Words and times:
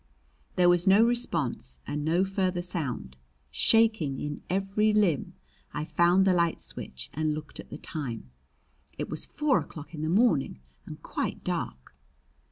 There 0.55 0.67
was 0.67 0.87
no 0.87 1.03
response 1.05 1.77
and 1.85 2.03
no 2.03 2.23
further 2.25 2.63
sound. 2.63 3.17
Shaking 3.51 4.17
in 4.19 4.41
every 4.49 4.93
limb, 4.93 5.35
I 5.75 5.85
found 5.85 6.25
the 6.25 6.33
light 6.33 6.59
switch 6.59 7.11
and 7.13 7.35
looked 7.35 7.59
at 7.59 7.69
the 7.69 7.77
time. 7.77 8.31
It 8.97 9.11
was 9.11 9.27
four 9.27 9.59
o'clock 9.59 9.93
in 9.93 10.01
the 10.01 10.09
morning 10.09 10.57
and 10.87 10.99
quite 11.03 11.43
dark. 11.43 11.93